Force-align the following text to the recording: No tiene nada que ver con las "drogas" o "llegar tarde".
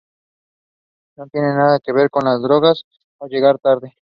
No 1.15 1.27
tiene 1.27 1.49
nada 1.53 1.79
que 1.79 1.93
ver 1.93 2.09
con 2.09 2.23
las 2.25 2.41
"drogas" 2.41 2.85
o 3.19 3.27
"llegar 3.27 3.59
tarde". 3.59 3.93